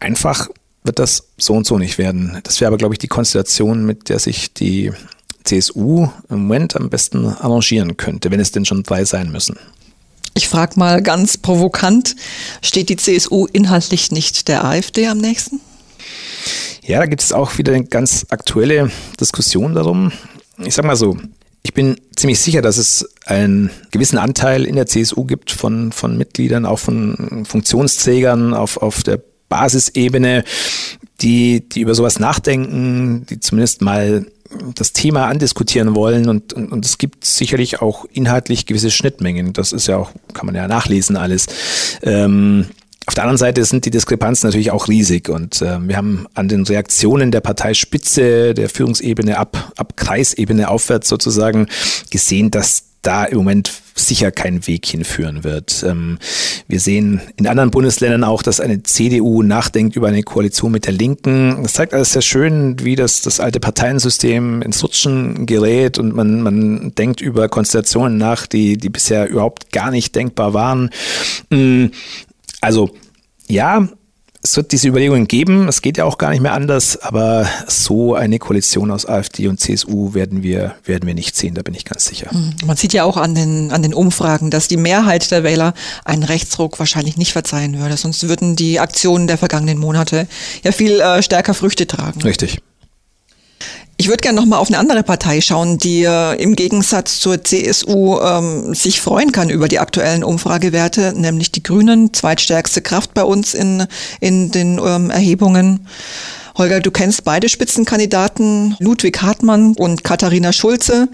einfach 0.00 0.48
wird 0.84 0.98
das 0.98 1.28
so 1.38 1.54
und 1.54 1.66
so 1.66 1.78
nicht 1.78 1.98
werden. 1.98 2.38
Das 2.42 2.60
wäre 2.60 2.68
aber, 2.68 2.76
glaube 2.76 2.94
ich, 2.94 2.98
die 2.98 3.08
Konstellation, 3.08 3.86
mit 3.86 4.08
der 4.08 4.18
sich 4.18 4.52
die 4.52 4.92
CSU 5.44 6.08
im 6.28 6.40
Moment 6.40 6.76
am 6.76 6.90
besten 6.90 7.26
arrangieren 7.26 7.96
könnte, 7.96 8.30
wenn 8.30 8.40
es 8.40 8.52
denn 8.52 8.64
schon 8.64 8.82
drei 8.82 9.04
sein 9.04 9.32
müssen. 9.32 9.56
Ich 10.34 10.48
frage 10.48 10.78
mal 10.78 11.02
ganz 11.02 11.36
provokant, 11.36 12.16
steht 12.62 12.88
die 12.88 12.96
CSU 12.96 13.46
inhaltlich 13.52 14.12
nicht 14.12 14.48
der 14.48 14.64
AfD 14.64 15.06
am 15.06 15.18
nächsten? 15.18 15.60
Ja, 16.84 16.98
da 16.98 17.06
gibt 17.06 17.22
es 17.22 17.32
auch 17.32 17.58
wieder 17.58 17.72
eine 17.72 17.84
ganz 17.84 18.26
aktuelle 18.30 18.90
Diskussion 19.20 19.74
darum. 19.74 20.10
Ich 20.58 20.74
sag 20.74 20.84
mal 20.84 20.96
so, 20.96 21.16
ich 21.62 21.74
bin 21.74 21.96
ziemlich 22.16 22.40
sicher, 22.40 22.60
dass 22.60 22.76
es 22.76 23.08
einen 23.24 23.70
gewissen 23.90 24.18
Anteil 24.18 24.64
in 24.64 24.74
der 24.74 24.86
CSU 24.86 25.24
gibt 25.24 25.50
von, 25.50 25.92
von 25.92 26.18
Mitgliedern, 26.18 26.66
auch 26.66 26.78
von 26.78 27.44
Funktionsträgern 27.46 28.52
auf, 28.52 28.78
auf 28.78 29.02
der 29.02 29.20
Basisebene, 29.48 30.44
die, 31.20 31.68
die 31.68 31.82
über 31.82 31.94
sowas 31.94 32.18
nachdenken, 32.18 33.26
die 33.26 33.38
zumindest 33.38 33.80
mal 33.82 34.26
das 34.74 34.92
Thema 34.92 35.26
andiskutieren 35.28 35.94
wollen 35.94 36.28
und, 36.28 36.52
und, 36.52 36.72
und 36.72 36.84
es 36.84 36.98
gibt 36.98 37.24
sicherlich 37.24 37.80
auch 37.80 38.04
inhaltlich 38.12 38.66
gewisse 38.66 38.90
Schnittmengen. 38.90 39.52
Das 39.52 39.72
ist 39.72 39.86
ja 39.86 39.96
auch, 39.96 40.10
kann 40.34 40.46
man 40.46 40.54
ja 40.54 40.68
nachlesen 40.68 41.16
alles. 41.16 41.46
Ähm, 42.02 42.66
auf 43.12 43.14
der 43.14 43.24
anderen 43.24 43.36
Seite 43.36 43.62
sind 43.66 43.84
die 43.84 43.90
Diskrepanzen 43.90 44.48
natürlich 44.48 44.70
auch 44.70 44.88
riesig 44.88 45.28
und 45.28 45.60
äh, 45.60 45.86
wir 45.86 45.98
haben 45.98 46.26
an 46.32 46.48
den 46.48 46.64
Reaktionen 46.64 47.30
der 47.30 47.42
Parteispitze, 47.42 48.54
der 48.54 48.70
Führungsebene 48.70 49.36
ab, 49.36 49.70
ab 49.76 49.98
Kreisebene 49.98 50.70
aufwärts 50.70 51.10
sozusagen 51.10 51.66
gesehen, 52.08 52.50
dass 52.50 52.84
da 53.02 53.24
im 53.26 53.36
Moment 53.36 53.70
sicher 53.94 54.30
kein 54.30 54.66
Weg 54.66 54.86
hinführen 54.86 55.44
wird. 55.44 55.84
Ähm, 55.86 56.20
wir 56.68 56.80
sehen 56.80 57.20
in 57.36 57.46
anderen 57.46 57.70
Bundesländern 57.70 58.24
auch, 58.24 58.42
dass 58.42 58.60
eine 58.60 58.82
CDU 58.82 59.42
nachdenkt 59.42 59.94
über 59.94 60.08
eine 60.08 60.22
Koalition 60.22 60.72
mit 60.72 60.86
der 60.86 60.94
Linken. 60.94 61.62
Das 61.62 61.74
zeigt 61.74 61.92
alles 61.92 62.14
sehr 62.14 62.22
schön, 62.22 62.82
wie 62.82 62.96
das, 62.96 63.20
das 63.20 63.40
alte 63.40 63.60
Parteiensystem 63.60 64.62
ins 64.62 64.82
Rutschen 64.82 65.44
gerät 65.44 65.98
und 65.98 66.14
man, 66.14 66.40
man 66.40 66.94
denkt 66.94 67.20
über 67.20 67.50
Konstellationen 67.50 68.16
nach, 68.16 68.46
die, 68.46 68.78
die 68.78 68.88
bisher 68.88 69.28
überhaupt 69.28 69.70
gar 69.70 69.90
nicht 69.90 70.14
denkbar 70.14 70.54
waren. 70.54 70.88
Mm, 71.50 71.88
also 72.62 72.90
ja, 73.52 73.88
es 74.44 74.56
wird 74.56 74.72
diese 74.72 74.88
Überlegungen 74.88 75.28
geben. 75.28 75.68
Es 75.68 75.82
geht 75.82 75.96
ja 75.98 76.04
auch 76.04 76.18
gar 76.18 76.30
nicht 76.30 76.40
mehr 76.40 76.52
anders, 76.52 77.00
aber 77.00 77.46
so 77.68 78.14
eine 78.14 78.40
Koalition 78.40 78.90
aus 78.90 79.06
AfD 79.06 79.46
und 79.46 79.60
CSU 79.60 80.14
werden 80.14 80.42
wir, 80.42 80.74
werden 80.84 81.06
wir 81.06 81.14
nicht 81.14 81.36
sehen, 81.36 81.54
da 81.54 81.62
bin 81.62 81.74
ich 81.74 81.84
ganz 81.84 82.06
sicher. 82.06 82.28
Mhm. 82.32 82.54
Man 82.66 82.76
sieht 82.76 82.92
ja 82.92 83.04
auch 83.04 83.16
an 83.16 83.36
den, 83.36 83.70
an 83.70 83.82
den 83.82 83.94
Umfragen, 83.94 84.50
dass 84.50 84.66
die 84.66 84.76
Mehrheit 84.76 85.30
der 85.30 85.44
Wähler 85.44 85.74
einen 86.04 86.24
Rechtsruck 86.24 86.80
wahrscheinlich 86.80 87.16
nicht 87.16 87.32
verzeihen 87.32 87.78
würde. 87.78 87.96
Sonst 87.96 88.26
würden 88.28 88.56
die 88.56 88.80
Aktionen 88.80 89.28
der 89.28 89.38
vergangenen 89.38 89.78
Monate 89.78 90.26
ja 90.64 90.72
viel 90.72 91.00
äh, 91.00 91.22
stärker 91.22 91.54
Früchte 91.54 91.86
tragen. 91.86 92.20
Richtig. 92.22 92.60
Ich 93.98 94.08
würde 94.08 94.20
gerne 94.20 94.40
noch 94.40 94.46
mal 94.46 94.58
auf 94.58 94.68
eine 94.68 94.78
andere 94.78 95.02
Partei 95.02 95.40
schauen, 95.40 95.78
die 95.78 96.02
äh, 96.02 96.34
im 96.42 96.56
Gegensatz 96.56 97.20
zur 97.20 97.44
CSU 97.44 98.18
ähm, 98.20 98.74
sich 98.74 99.00
freuen 99.00 99.30
kann 99.30 99.48
über 99.48 99.68
die 99.68 99.78
aktuellen 99.78 100.24
Umfragewerte, 100.24 101.12
nämlich 101.16 101.52
die 101.52 101.62
Grünen, 101.62 102.12
zweitstärkste 102.12 102.82
Kraft 102.82 103.14
bei 103.14 103.22
uns 103.22 103.54
in, 103.54 103.86
in 104.20 104.50
den 104.50 104.80
ähm, 104.84 105.10
Erhebungen. 105.10 105.86
Holger, 106.56 106.80
du 106.80 106.90
kennst 106.90 107.24
beide 107.24 107.48
Spitzenkandidaten, 107.48 108.76
Ludwig 108.78 109.22
Hartmann 109.22 109.74
und 109.74 110.04
Katharina 110.04 110.52
Schulze. 110.52 111.08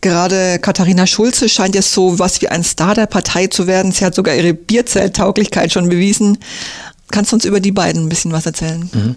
Gerade 0.00 0.58
Katharina 0.58 1.06
Schulze 1.06 1.48
scheint 1.48 1.76
jetzt 1.76 1.92
so 1.92 2.18
was 2.18 2.40
wie 2.42 2.48
ein 2.48 2.64
Star 2.64 2.94
der 2.94 3.06
Partei 3.06 3.46
zu 3.46 3.68
werden. 3.68 3.92
Sie 3.92 4.04
hat 4.04 4.14
sogar 4.14 4.34
ihre 4.34 4.54
Bierzelttauglichkeit 4.54 5.72
schon 5.72 5.88
bewiesen. 5.88 6.38
Kannst 7.12 7.30
du 7.30 7.36
uns 7.36 7.44
über 7.44 7.60
die 7.60 7.72
beiden 7.72 8.04
ein 8.04 8.08
bisschen 8.08 8.32
was 8.32 8.46
erzählen? 8.46 8.90
Mhm. 8.92 9.14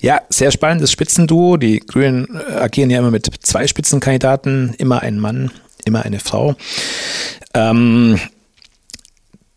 Ja, 0.00 0.22
sehr 0.30 0.50
spannendes 0.50 0.90
Spitzenduo. 0.90 1.58
Die 1.58 1.80
Grünen 1.80 2.26
äh, 2.34 2.54
agieren 2.54 2.90
ja 2.90 2.98
immer 2.98 3.12
mit 3.12 3.28
zwei 3.42 3.66
Spitzenkandidaten, 3.66 4.74
immer 4.78 5.02
ein 5.02 5.20
Mann, 5.20 5.52
immer 5.84 6.02
eine 6.02 6.18
Frau. 6.18 6.56
Ähm, 7.54 8.18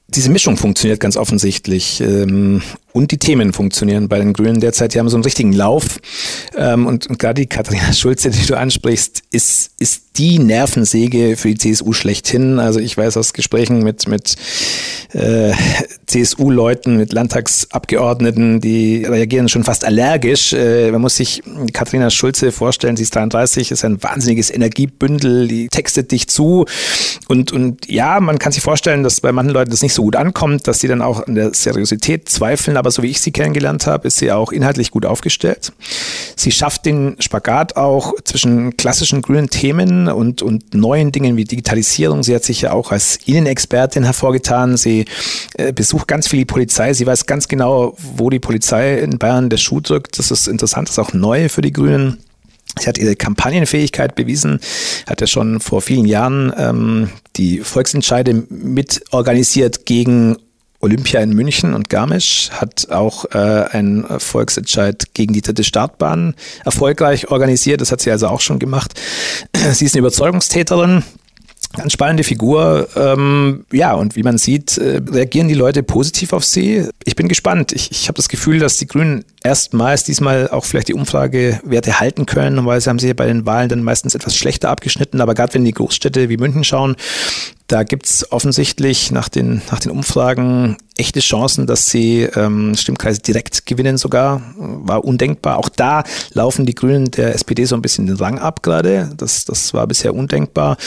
diese 0.09 0.29
Mischung 0.29 0.57
funktioniert 0.57 0.99
ganz 0.99 1.15
offensichtlich. 1.17 2.01
Ähm, 2.01 2.61
und 2.91 3.11
die 3.11 3.17
Themen 3.17 3.53
funktionieren 3.53 4.07
bei 4.07 4.17
den 4.19 4.33
Grünen 4.33 4.59
derzeit. 4.59 4.93
Die 4.93 4.99
haben 4.99 5.09
so 5.09 5.17
einen 5.17 5.23
richtigen 5.23 5.53
Lauf. 5.53 5.99
Ähm, 6.55 6.87
und, 6.87 7.07
und 7.07 7.19
gerade 7.19 7.41
die 7.41 7.47
Katharina 7.47 7.93
Schulze, 7.93 8.29
die 8.31 8.45
du 8.45 8.57
ansprichst, 8.57 9.23
ist, 9.31 9.71
ist 9.79 10.03
die 10.17 10.39
Nervensäge 10.39 11.37
für 11.37 11.49
die 11.49 11.57
CSU 11.57 11.93
schlechthin. 11.93 12.59
Also 12.59 12.79
ich 12.79 12.97
weiß 12.97 13.15
aus 13.17 13.33
Gesprächen 13.33 13.83
mit, 13.83 14.07
mit 14.07 14.35
äh, 15.13 15.53
CSU-Leuten, 16.07 16.97
mit 16.97 17.13
Landtagsabgeordneten, 17.13 18.59
die 18.59 19.05
reagieren 19.05 19.47
schon 19.47 19.63
fast 19.63 19.85
allergisch. 19.85 20.51
Äh, 20.53 20.91
man 20.91 21.01
muss 21.01 21.15
sich 21.15 21.41
Katharina 21.71 22.09
Schulze 22.09 22.51
vorstellen, 22.51 22.97
sie 22.97 23.03
ist 23.03 23.15
33, 23.15 23.71
ist 23.71 23.85
ein 23.85 24.01
wahnsinniges 24.03 24.49
Energiebündel, 24.49 25.47
die 25.47 25.69
textet 25.69 26.11
dich 26.11 26.27
zu. 26.27 26.65
Und, 27.27 27.51
und 27.51 27.89
ja, 27.89 28.19
man 28.19 28.39
kann 28.39 28.51
sich 28.51 28.63
vorstellen, 28.63 29.03
dass 29.03 29.21
bei 29.21 29.31
manchen 29.31 29.53
Leuten 29.53 29.71
das 29.71 29.81
nicht 29.81 29.93
so 29.93 30.01
gut 30.01 30.15
ankommt, 30.15 30.67
dass 30.67 30.79
sie 30.79 30.87
dann 30.87 31.01
auch 31.01 31.25
an 31.25 31.35
der 31.35 31.53
Seriosität 31.53 32.27
zweifeln 32.27 32.75
aber 32.79 32.91
so 32.91 33.03
wie 33.03 33.07
ich 33.07 33.21
sie 33.21 33.31
kennengelernt 33.31 33.85
habe, 33.85 34.07
ist 34.07 34.17
sie 34.17 34.31
auch 34.31 34.51
inhaltlich 34.51 34.91
gut 34.91 35.05
aufgestellt. 35.05 35.71
Sie 36.35 36.51
schafft 36.51 36.85
den 36.85 37.15
Spagat 37.19 37.75
auch 37.75 38.13
zwischen 38.23 38.77
klassischen 38.77 39.21
grünen 39.21 39.49
Themen 39.49 40.07
und, 40.07 40.41
und 40.41 40.73
neuen 40.73 41.11
Dingen 41.11 41.37
wie 41.37 41.43
Digitalisierung. 41.43 42.23
Sie 42.23 42.33
hat 42.33 42.43
sich 42.43 42.61
ja 42.61 42.71
auch 42.71 42.91
als 42.91 43.19
Innenexpertin 43.25 44.03
hervorgetan. 44.03 44.77
Sie 44.77 45.05
äh, 45.55 45.73
besucht 45.73 46.07
ganz 46.07 46.27
viel 46.27 46.39
die 46.39 46.45
Polizei. 46.45 46.93
Sie 46.93 47.05
weiß 47.05 47.25
ganz 47.25 47.47
genau, 47.47 47.95
wo 48.15 48.29
die 48.29 48.39
Polizei 48.39 48.99
in 48.99 49.19
Bayern 49.19 49.49
der 49.49 49.57
Schuh 49.57 49.81
drückt. 49.81 50.17
Das 50.17 50.31
ist 50.31 50.47
interessant, 50.47 50.87
das 50.87 50.97
ist 50.97 50.99
auch 50.99 51.13
neu 51.13 51.49
für 51.49 51.61
die 51.61 51.73
Grünen. 51.73 52.17
Sie 52.77 52.87
hat 52.87 52.97
ihre 52.97 53.15
Kampagnenfähigkeit 53.15 54.15
bewiesen, 54.15 54.59
hat 55.07 55.21
ja 55.21 55.27
schon 55.27 55.59
vor 55.59 55.81
vielen 55.81 56.05
Jahren 56.05 56.53
ähm, 56.55 57.09
die 57.35 57.59
Volksentscheide 57.59 58.45
mitorganisiert 58.49 59.85
gegen 59.85 60.37
Olympia 60.81 61.19
in 61.19 61.33
München 61.33 61.73
und 61.73 61.89
Garmisch 61.89 62.49
hat 62.51 62.89
auch 62.89 63.25
äh, 63.31 63.37
einen 63.37 64.05
Volksentscheid 64.19 65.13
gegen 65.13 65.33
die 65.33 65.41
dritte 65.41 65.63
Startbahn 65.63 66.35
erfolgreich 66.63 67.29
organisiert. 67.29 67.81
Das 67.81 67.91
hat 67.91 68.01
sie 68.01 68.11
also 68.11 68.27
auch 68.27 68.41
schon 68.41 68.59
gemacht. 68.59 68.99
Sie 69.73 69.85
ist 69.85 69.95
eine 69.95 69.99
Überzeugungstäterin. 69.99 71.03
Ganz 71.75 71.93
spannende 71.93 72.23
Figur. 72.23 72.87
Ähm, 72.95 73.65
ja, 73.71 73.93
und 73.93 74.15
wie 74.15 74.23
man 74.23 74.39
sieht, 74.39 74.77
äh, 74.77 75.01
reagieren 75.07 75.47
die 75.47 75.53
Leute 75.53 75.83
positiv 75.83 76.33
auf 76.33 76.43
sie. 76.43 76.87
Ich 77.03 77.15
bin 77.15 77.27
gespannt. 77.27 77.73
Ich, 77.73 77.91
ich 77.91 78.07
habe 78.07 78.15
das 78.15 78.27
Gefühl, 78.27 78.57
dass 78.57 78.77
die 78.77 78.87
Grünen 78.87 79.23
erstmals 79.43 80.03
diesmal 80.03 80.49
auch 80.49 80.65
vielleicht 80.65 80.87
die 80.87 80.95
Umfragewerte 80.95 81.99
halten 81.99 82.25
können, 82.25 82.65
weil 82.65 82.81
sie 82.81 82.89
haben 82.89 82.97
sich 82.97 83.09
ja 83.09 83.13
bei 83.13 83.27
den 83.27 83.45
Wahlen 83.45 83.69
dann 83.69 83.83
meistens 83.83 84.15
etwas 84.15 84.35
schlechter 84.35 84.69
abgeschnitten. 84.69 85.21
Aber 85.21 85.35
gerade 85.35 85.53
wenn 85.53 85.65
die 85.65 85.73
Großstädte 85.73 86.29
wie 86.29 86.37
München 86.37 86.63
schauen, 86.63 86.95
da 87.69 87.83
gibt's 87.83 88.31
offensichtlich 88.31 89.11
nach 89.11 89.29
den, 89.29 89.61
nach 89.71 89.79
den 89.79 89.91
Umfragen 89.91 90.77
echte 90.97 91.21
Chancen, 91.21 91.65
dass 91.65 91.85
sie 91.89 92.23
ähm, 92.23 92.75
Stimmkreise 92.75 93.21
direkt 93.21 93.65
gewinnen 93.65 93.97
sogar. 93.97 94.41
War 94.57 95.05
undenkbar. 95.05 95.57
Auch 95.57 95.69
da 95.69 96.03
laufen 96.33 96.65
die 96.65 96.75
Grünen 96.75 97.11
der 97.11 97.33
SPD 97.35 97.63
so 97.65 97.75
ein 97.75 97.81
bisschen 97.81 98.07
den 98.07 98.17
Rang 98.17 98.37
ab 98.37 98.63
gerade. 98.63 99.11
Das, 99.15 99.45
das 99.45 99.73
war 99.73 99.87
bisher 99.87 100.13
undenkbar. 100.13 100.77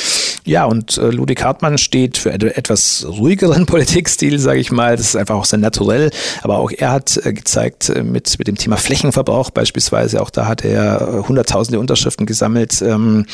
Ja, 0.44 0.64
und 0.64 0.98
äh, 0.98 1.10
Ludwig 1.10 1.42
Hartmann 1.42 1.78
steht 1.78 2.18
für 2.18 2.32
etwas 2.32 3.06
ruhigeren 3.08 3.64
Politikstil, 3.66 4.38
sage 4.38 4.60
ich 4.60 4.70
mal. 4.70 4.96
Das 4.96 5.06
ist 5.06 5.16
einfach 5.16 5.36
auch 5.36 5.46
sehr 5.46 5.60
naturell. 5.60 6.10
Aber 6.42 6.58
auch 6.58 6.70
er 6.70 6.90
hat 6.90 7.18
äh, 7.24 7.32
gezeigt, 7.32 7.88
äh, 7.88 8.02
mit, 8.02 8.38
mit 8.38 8.48
dem 8.48 8.56
Thema 8.56 8.76
Flächenverbrauch 8.76 9.50
beispielsweise, 9.50 10.20
auch 10.20 10.30
da 10.30 10.46
hat 10.46 10.64
er 10.64 11.00
äh, 11.00 11.28
hunderttausende 11.28 11.78
Unterschriften 11.78 12.26
gesammelt. 12.26 12.82
Ähm, 12.82 13.26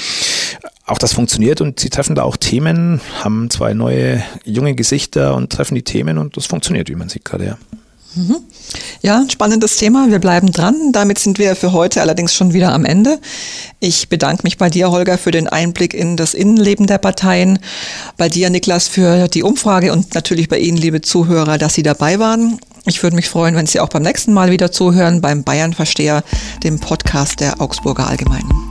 auch 0.88 0.98
das 0.98 1.12
funktioniert 1.12 1.60
und 1.60 1.80
sie 1.80 1.90
treffen 1.90 2.14
da 2.14 2.22
auch 2.22 2.36
Themen, 2.36 3.00
haben 3.22 3.50
zwei 3.50 3.74
neue 3.74 4.22
junge 4.44 4.74
Gesichter 4.74 5.34
und 5.34 5.52
treffen 5.52 5.74
die 5.74 5.82
Themen 5.82 6.18
und 6.18 6.36
das 6.36 6.46
funktioniert, 6.46 6.88
wie 6.88 6.94
man 6.94 7.08
sieht 7.08 7.24
gerade, 7.24 7.46
ja. 7.46 7.58
Mhm. 8.14 8.36
Ja, 9.02 9.24
spannendes 9.28 9.76
Thema. 9.76 10.10
Wir 10.10 10.18
bleiben 10.18 10.50
dran. 10.50 10.92
Damit 10.92 11.18
sind 11.18 11.38
wir 11.38 11.54
für 11.54 11.72
heute 11.72 12.00
allerdings 12.00 12.34
schon 12.34 12.52
wieder 12.52 12.72
am 12.72 12.84
Ende. 12.84 13.20
Ich 13.80 14.08
bedanke 14.08 14.42
mich 14.44 14.58
bei 14.58 14.70
dir, 14.70 14.90
Holger, 14.90 15.18
für 15.18 15.30
den 15.30 15.46
Einblick 15.46 15.94
in 15.94 16.16
das 16.16 16.34
Innenleben 16.34 16.86
der 16.86 16.98
Parteien. 16.98 17.58
Bei 18.16 18.28
dir, 18.28 18.50
Niklas, 18.50 18.88
für 18.88 19.28
die 19.28 19.42
Umfrage 19.42 19.92
und 19.92 20.14
natürlich 20.14 20.48
bei 20.48 20.58
Ihnen, 20.58 20.78
liebe 20.78 21.00
Zuhörer, 21.00 21.58
dass 21.58 21.74
Sie 21.74 21.82
dabei 21.82 22.18
waren. 22.18 22.58
Ich 22.86 23.02
würde 23.02 23.16
mich 23.16 23.28
freuen, 23.28 23.54
wenn 23.54 23.66
Sie 23.66 23.78
auch 23.78 23.90
beim 23.90 24.02
nächsten 24.02 24.32
Mal 24.32 24.50
wieder 24.50 24.72
zuhören 24.72 25.20
beim 25.20 25.44
Bayern 25.44 25.74
Versteher, 25.74 26.24
dem 26.64 26.80
Podcast 26.80 27.40
der 27.40 27.60
Augsburger 27.60 28.08
Allgemeinen. 28.08 28.67